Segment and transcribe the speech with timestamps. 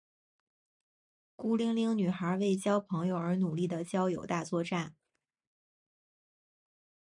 [1.35, 4.95] 孤零零女孩为交朋友而努力的交友大作战。